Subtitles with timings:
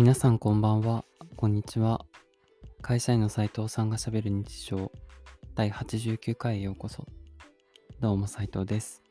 [0.00, 1.04] 皆さんこんばんは、
[1.36, 2.06] こんにちは。
[2.80, 4.90] 会社員の斉藤さんがしゃべる日常
[5.54, 7.04] 第89回へようこそ。
[8.00, 9.02] どうも斉藤です。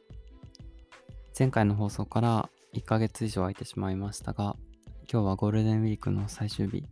[1.37, 4.55] 前回の放送から1ヶ月以上空いてしまいましたが、
[5.01, 6.83] 今日はゴールデンウィークの最終日、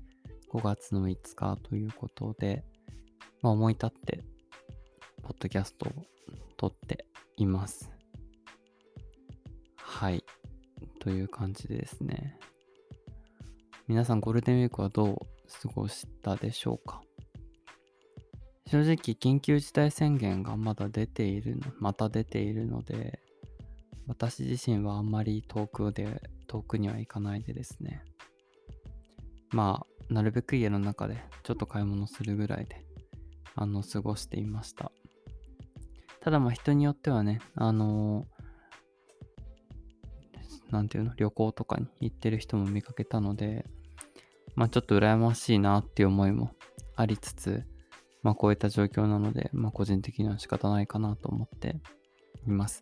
[0.54, 2.64] 5月の5日ということで、
[3.42, 4.24] まあ、思い立って、
[5.24, 5.92] ポッドキャストを
[6.56, 7.90] 撮っています。
[9.76, 10.24] はい。
[11.00, 12.38] という感じでですね。
[13.88, 15.18] 皆さんゴールデンウィークはどう
[15.62, 17.02] 過ごしたでしょうか？
[18.70, 23.22] 正直緊急事態宣言がまだ出ているのまた出ているので
[24.06, 28.04] 私自身はあんまり遠くで遠くには行かないでですね。
[29.52, 32.84] まあなるべく家の中でちょっと買い物するぐらいで
[33.56, 34.92] あの過ごしていました。
[36.20, 38.26] ただまあ人によってはねあの
[40.72, 43.66] なんていうの旅行とかに行ってる人も見かけたので
[44.58, 46.50] まあちょっと羨ましいなっていう思いも
[46.96, 47.64] ありつつ、
[48.24, 51.76] まあこういった状況なので、まあ個人的には仕方ないかなと思って
[52.48, 52.82] います。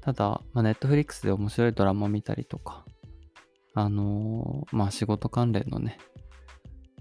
[0.00, 2.84] ただ、まあネットフリックスで面白いドラマ見たりとか、
[3.74, 5.98] あのーまあ仕事関連のね、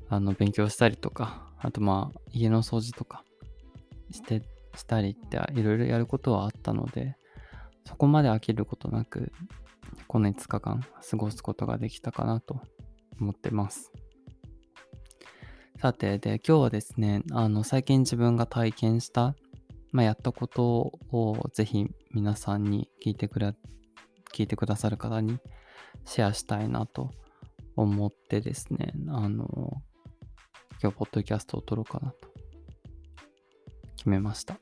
[0.10, 3.24] あの勉強したりとか、あとまあ家の掃除とか
[4.12, 4.44] して、
[4.76, 7.16] したりっていろいろやることはあったので、
[7.88, 9.32] そこまで飽きることなく、
[10.06, 12.62] この5日間過ごすことができたかなと
[13.22, 13.92] 思ってます。
[15.80, 19.36] さて、で、今日はですね、あの、最近自分が体験した、
[19.92, 23.56] まあ、やったことをぜひ皆さんに聞いてくれ、
[24.34, 25.40] 聞いてくださる方に
[26.06, 27.12] シェアしたいなと
[27.76, 29.82] 思ってですね、あの、
[30.82, 32.30] 今日、ポッドキャストを撮ろうかなと
[33.98, 34.60] 決めました。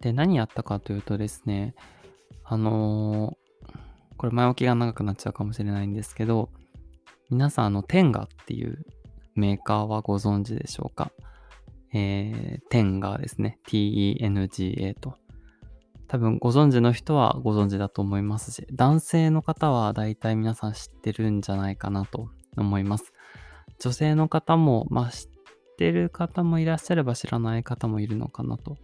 [0.00, 1.74] で、何やったかというとですね、
[2.44, 3.36] あの
[4.16, 6.50] これ前置きが長くなっちゃうかもしれないんですけど、
[7.30, 8.84] 皆さん、あの、テンガっていう
[9.34, 11.12] メーカーはご存知でしょうか？
[11.92, 13.58] えー、テンガですね。
[13.66, 15.14] T-E-N-G-A と。
[16.08, 23.12] 多分ご存知の人はご存知だと思いますし、男性の方は大体皆さん知ってるんじゃないかなと思います。
[23.78, 25.30] 女性の方も、まあ知っ
[25.78, 28.76] てる方もいらっしゃれば知らない方もいるのかなと。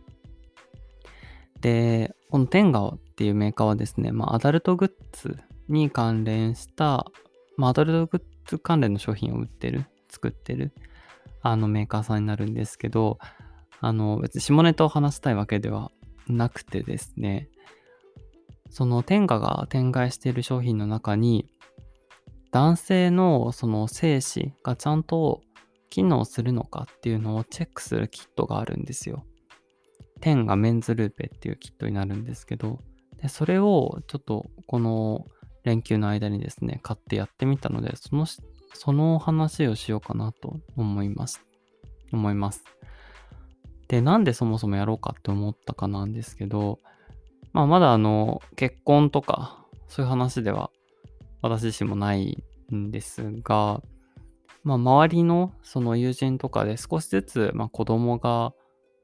[1.61, 5.37] で、このテンガっていうメーカーはですね、まあアダルトグッズ
[5.69, 7.07] に関連した、
[7.57, 10.73] まあアダルトグッズ関連の商品を売ってる、作ってる、
[11.43, 13.19] あのメーカーさんになるんですけど、
[13.81, 15.93] あの別に下ネタを話したいわけでは
[16.29, 17.49] なくてですね、
[18.71, 21.49] その天下が展開している商品の中に、
[22.53, 25.43] 男性のその精子がちゃんと
[25.91, 29.25] 機能するのかっていうのをチェックするキットがあるんですよ。
[30.21, 32.81] 天がメンズルーペっていうキットになるんですけど、
[33.21, 35.27] でそれをちょっとこの
[35.67, 38.25] 連休の間にですね、買ってやってみたので、その
[38.73, 41.45] その話をしようかなと思います。
[42.13, 42.65] 思います。
[43.89, 46.79] で、なんでそもそもやろうかって思ったかなんですけど、
[47.53, 50.71] まあまだあの、結婚とか、そういう話では
[51.43, 53.83] 私自身もないんですが、
[54.63, 58.53] まあ周りのその友人とかで少しずつ、まあ子供が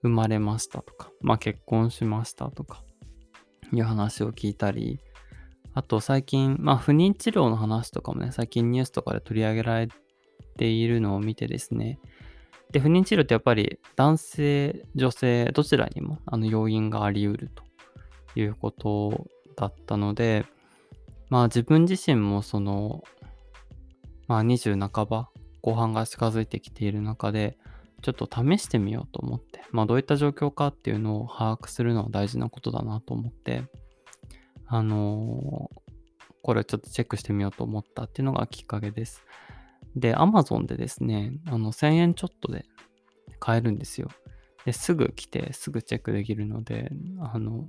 [0.02, 2.84] 生まれましたとか、まあ結婚しましたとか、
[3.72, 5.00] いう話を聞いたり、
[5.74, 9.88] あと最近、まあ不妊治療の話とかもね、最近ニュースとかで取り上げられ
[10.58, 11.98] ているのを見てですね。
[12.72, 17.64] で、不妊治療ってやっぱり男性、女性、どちらにもあの要因があり得ると
[18.38, 20.44] いうことだったので、
[21.30, 23.02] まあ自分自身もその、
[24.28, 25.30] まあ20半ば、
[25.62, 27.56] 後半が近づいてきている中で、
[28.02, 33.64] ちょっと試してみようと思って、まあどういった状況かっていうのを把握するのは大事なことだなと思って、
[34.74, 35.70] あの
[36.42, 39.22] これをちょっとチェックしてみようと思ったっていうのがきっかけです。
[39.94, 42.64] で、Amazon でですね、あの1000円ちょっとで
[43.38, 44.08] 買えるんですよ。
[44.64, 46.90] で、すぐ来て、すぐチェックできるので、
[47.20, 47.66] あの、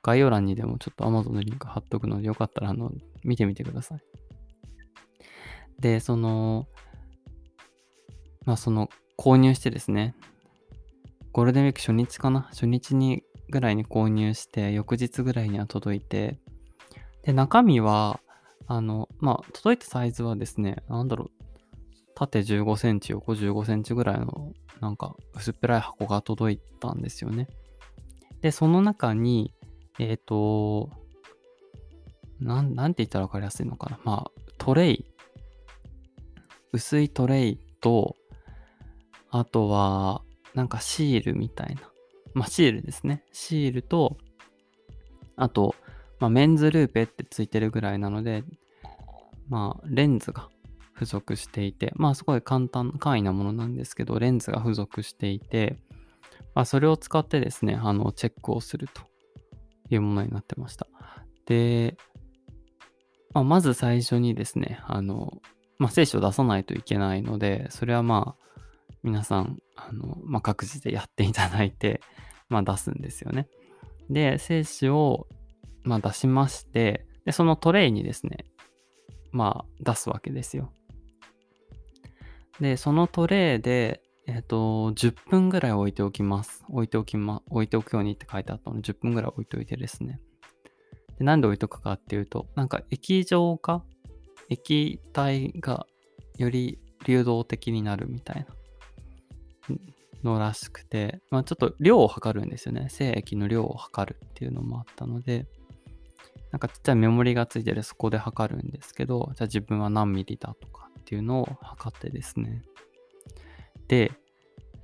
[0.00, 2.92] 概要欄にでもちょっと Amazon のリンク貼っとくので、よかったら、あの、
[3.24, 4.00] 見てみてください。
[5.80, 6.68] で、その、
[8.44, 8.88] まあ、その、
[9.18, 10.14] 購入してですね、
[11.32, 12.42] ゴールデンウィーク初日かな？
[12.42, 16.38] 初日にぐらいに購入して、翌日ぐらいには届いて、
[17.22, 18.20] で、中身は、
[18.66, 21.30] あの、まあ、届いたサイズはですね、なんだろう、
[22.14, 27.48] 縦15センチ、横15センチぐらいの、なんか、薄っぺらい箱が届いたんですよね。
[28.40, 29.54] で、その中に、
[29.98, 30.90] えっ、と、
[32.40, 34.00] なん、なんて言ったらわかりやすいのかな。
[34.04, 35.06] まあ、トレイ、
[36.72, 38.16] 薄いトレイと、
[39.30, 40.22] あとは、
[40.54, 41.90] なんかシールみたいな。
[42.34, 43.24] まあ、シールですね。
[43.32, 44.16] シールと、
[45.36, 45.74] あと、
[46.20, 48.44] まあ、メンズルーペってついてるぐらいなので、
[49.48, 50.48] まあ、レンズが
[50.94, 55.78] 付属していて、まあすごい簡単、簡易なものなんですけど、レンズが付属していて、
[56.54, 59.02] まあそれを使ってですね、あの、チェックをすると
[59.90, 60.88] いうものになってました。
[61.46, 61.96] で、
[63.32, 65.40] まあ、まず最初にですね、あの、
[65.78, 68.60] まあ、聖書を出さないといけないので、それはまあ、
[69.02, 72.00] 皆さん、あの、まあ、各自でやっていただいて、
[72.48, 73.48] まあ、出すんですよね。
[74.10, 75.26] で、聖書を、
[75.82, 78.44] まあ、出しまして、で、そのトレイにですね、
[79.32, 80.72] まあ、出すわけですよ。
[82.60, 86.64] で、そのトレイで、えっ、ー、と、10分ぐらい置いておきます。
[86.68, 90.20] 置いておきま、置いておくようにって書いてあったので、10分ぐらい置いておいてですね。
[91.18, 93.84] で、なんで置いとくかっていうと、なんか液状化
[94.48, 95.86] 液体が
[96.36, 98.46] より流動的になるみたい
[99.68, 99.76] な
[100.22, 102.88] のらしくて、まあちょっと量を測るんですよね。
[102.90, 105.46] 精液の量を測るっていうのもあったので、
[106.50, 112.62] なんかちっちゃいメモリがついてるそこで測るんですけど、じゃあ自分は何ミリだとかっていうのを測ってですね。
[113.86, 114.12] で、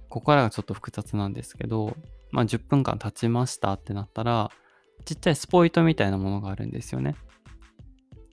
[0.09, 1.97] ここからがちょっと複雑なんですけど、
[2.31, 4.51] まあ10分間経ちましたってなったら、
[5.05, 7.17] ちっちゃいスポイトみたいなものがあるんですよね。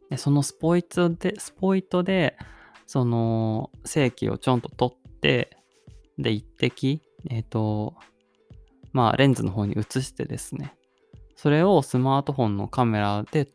[0.10, 2.38] でそのスポイトで、スポイトで、
[2.86, 5.58] その正規をちょんと取って、
[6.22, 7.96] で、一滴、えっ、ー、と、
[8.94, 10.76] まあ、レンズの方に移してですね、
[11.36, 13.50] それをスマートフォンのカメラで、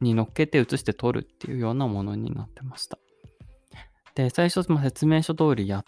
[0.00, 2.98] に乗っけて移して撮るっていうようなものになってました。
[4.14, 5.84] で、最初、まあ、説明書通りやっ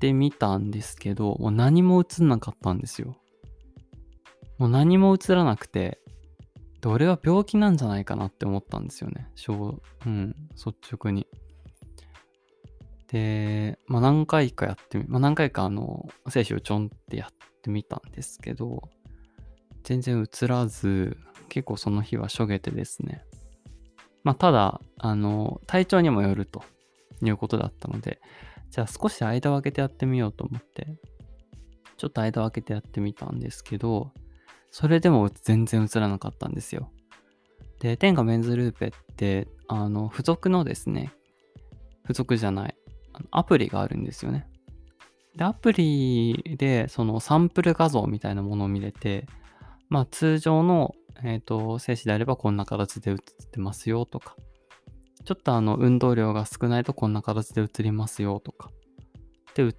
[0.00, 3.16] てみたんですけど、もう何も映んなかったんですよ。
[4.58, 6.00] もう何も映らなくて、
[6.80, 9.28] で、俺は病気なんじゃないかなって思ったんですよね。
[10.06, 11.26] うん、率直に。
[13.08, 18.82] で、まあ何回かやってみ、まあ何回かあの、精子をちょんってやってみたんですけど、
[19.84, 21.16] 全然映らず、
[21.48, 23.22] 結構その日はしょげてですね。
[24.24, 26.62] まあただ、あの、体調にもよると
[27.22, 28.20] いうことだったので、
[28.70, 30.88] じゃあ少し間を空けてやってみようと思って、
[31.96, 34.12] ちょっと間を空けてやってみたんですけど、
[34.70, 36.90] それでも全然映らなかったんですよ。
[37.80, 41.12] で、天下メンズルーペって、あの、付属のですね、
[42.02, 42.76] 付属じゃない、
[43.30, 44.46] アプリがあるんですよね。
[45.36, 49.26] で、アプリで、そのサンプル画像みたいなものを見れて、
[49.88, 53.16] まあ、通常の、えっ、ー、と、静止であればこんな形で映っ
[53.50, 54.36] てますよとか、
[55.24, 58.70] ちょっとあの、運動量が少ないとこんな形で映りますよとか、
[59.54, 59.72] で、映っ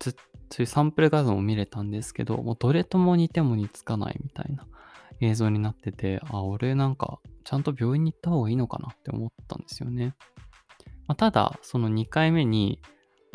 [0.50, 4.66] そういうサンプル画像も見れたんですけど、もうどれとも似ても似つかないみたいな
[5.20, 10.16] 映像になってて、あ、俺なんかちゃんと病院に行った方がいいのかなって思ったんですよね。
[11.08, 12.82] まあ、ただ、その2回目に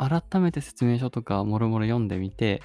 [0.09, 2.63] 改めて説明書とかもろもろ読んでみて、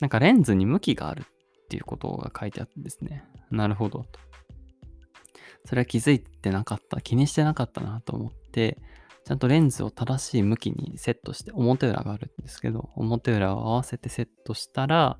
[0.00, 3.24] なんかレンズに向きがあるっていうことが書いてあってですね。
[3.50, 4.20] なるほどと。
[5.64, 8.78] それは気づいてなかった、気にしてなかったなと思って、
[9.24, 15.18] ちゃんとレンズを正しい向きにセットして、表裏があるんですけど、表裏を合わせてセットしたら、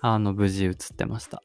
[0.00, 1.42] あの、無事映ってました。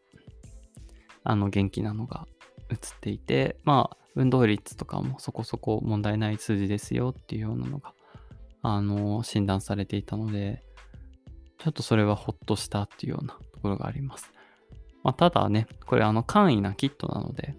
[1.29, 2.25] あの元気なのが
[2.71, 7.93] 映っていて、まあ、運動率とかもそこそこ問題ない数字ですよっていうようなのが、
[8.61, 10.63] あの、診断されていたので、
[11.57, 14.31] ちょっとそれはほっとしたっていうようなところがあります。
[15.03, 17.55] まあ、ただね、これあの簡易なキットなので、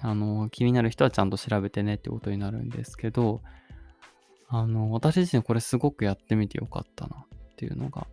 [0.00, 3.40] あの、気になる人はちゃんと調べてねってことになるんですけど、
[4.48, 8.06] あの、私自身これすごくやってみてよかったなっていうのが、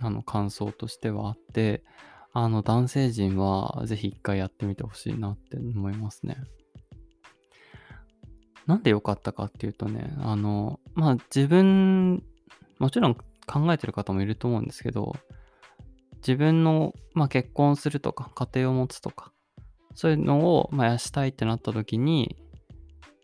[0.00, 1.84] あの、感想としてはあって、
[2.32, 6.36] あの、男性陣はぜひ一回やってみてほしいなって思いますね。
[8.66, 12.22] なんで良かったかっていうとね、あの、まあ自分、
[12.78, 15.14] もちろん考えてる方もいると思うんですけど、
[16.26, 19.32] 自分の、まあ、結婚するとか、家庭を持つとか、
[19.94, 22.36] そういうのを、まあ、やしたいってなった時に、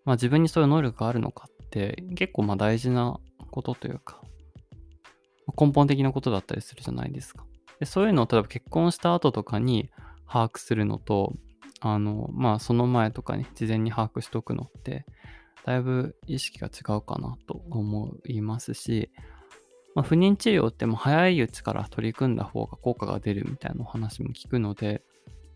[0.04, 3.18] まあ、自分にそういう能力があるのかって結構まあ大事な
[3.50, 4.20] ことというか、
[5.58, 7.44] 根本的なことだったりするじゃないですか。
[7.80, 9.90] でそういうのを例えば結婚した後とかに
[10.28, 11.34] 把握するのと、
[11.80, 15.06] あの、まあその前とかに事前に把握しておくのって、
[15.64, 19.10] だいぶ意識が違うかなと思いますし、
[19.94, 25.02] まあ、不妊治療っても早いうちから取り組んだ方が効果が出るみたいなお話も聞くので、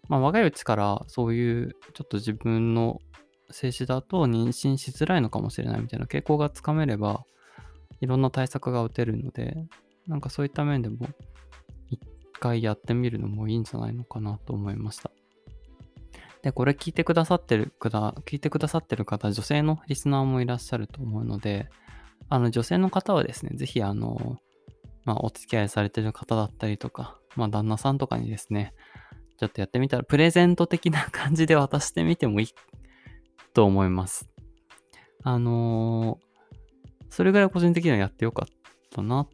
[0.08, 3.00] まあ、若いうちからそういうちょっと自分の
[3.50, 7.24] 精子だと妊娠しづらいのかもしれないみたいな傾向がつかめれば、
[8.00, 9.66] いろんな対策が打てるので、
[10.06, 11.08] なんかそういった面でも
[11.90, 12.00] 一
[12.38, 15.10] 回やってみるのもいいんじゃないのかなと思いました。
[16.46, 21.68] で、これ聞いてくださってる方、聞いてくださってる方、女性のリスナーもいらっしゃると思うので、
[22.28, 24.38] あの、女性の方はですね、ぜひ、あの、
[25.04, 28.74] まあ、お付き合いされてる方だったりとか、まあ、旦那さんとかにですね、
[29.38, 32.48] ちょっとやってみたら、プレゼント的な感じで渡してみてもいい
[33.52, 34.28] と思います。
[35.24, 38.54] あのー、それぐらい個人的にはやってよかっ
[38.92, 39.28] たなっ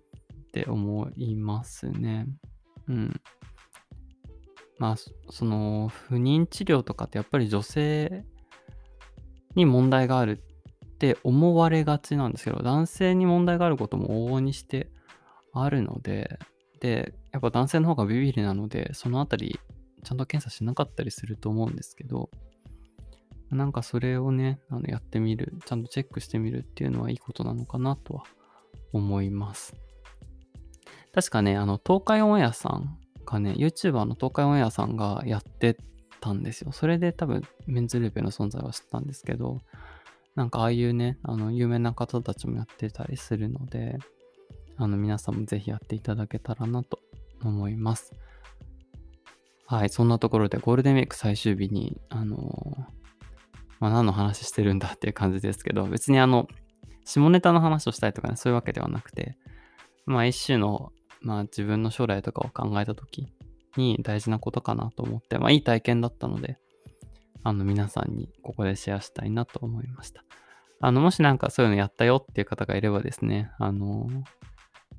[0.50, 2.26] て思いますね。
[2.88, 3.20] うん。
[4.78, 4.96] まあ、
[5.30, 8.24] その、不妊治療とかってやっぱり女性
[9.54, 14.90] に問題があるって思われがちなんですけど、男性に問題があることも往々にして
[15.52, 16.38] あるので、
[16.80, 19.60] で、やっぱ男性の方がビビりなので、そのあたり、
[20.04, 22.30] ちゃんと検査しなかったりすると思うんですけど、
[23.50, 28.24] なんかそれをね、あのやってみる、ちゃんとチェックしてみるっていうのはいいことなのかなとは
[28.92, 29.74] 思います。
[31.12, 35.76] 確かね、あの、東海オンエアさんがね、YouTuber の東海オンエアさんがやって
[36.20, 36.72] たんですよ。
[36.72, 39.60] それで多分メンズルーペの存在は知ったんですけど、
[40.34, 43.98] なんかああいうね、あの、有名な方たちもやってたりするので、
[44.76, 46.98] あの、皆さんもぜひやっていただけたらなと
[47.42, 48.12] 思います。
[49.66, 53.02] はい、そんなところでゴールデンウィーク最終日に、あのー
[53.82, 56.46] まあ、何の話してるんだっていう感じですけど、別にあの、
[57.04, 59.36] 下ネタの話をしたいとかね、そういうわけではなくて、
[60.06, 63.32] まあ一種の、まあ自分の将来とかを考えた時
[63.76, 66.58] に大事なことかなと思って、まあいい体験だったので、
[67.44, 70.24] あの皆さんにここでシェアしたいなと思いました。
[70.80, 74.08] あの、もしなんかそういうのやったよっていう方がいればですね、あの、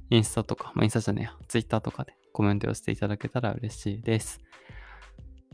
[0.10, 4.40] インスタとか、まあインスタじゃねえや、ツイッターとかでコメントをしていただけたら嬉しいです。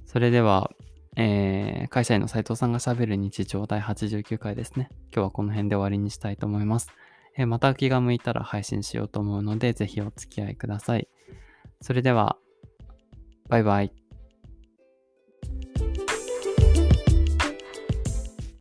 [0.06, 0.72] それでは、
[1.16, 4.90] えー、会社員の斉藤さんが喋る日常第89回ですね。
[5.14, 6.90] 今日はこの辺で終わりにしたいと思います。
[7.38, 11.08] え、また気が向いたら配信しようと思うので、ぜひお付き合いください。
[11.82, 12.38] それでは、
[13.48, 13.99] バイバイ。